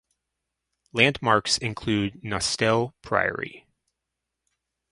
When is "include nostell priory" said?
1.59-3.67